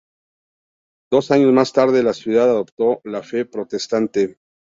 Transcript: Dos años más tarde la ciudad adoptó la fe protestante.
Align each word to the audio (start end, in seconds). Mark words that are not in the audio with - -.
Dos 1.11 1.29
años 1.29 1.53
más 1.53 1.73
tarde 1.73 2.01
la 2.01 2.15
ciudad 2.15 2.49
adoptó 2.49 3.01
la 3.03 3.21
fe 3.21 3.45
protestante. 3.45 4.39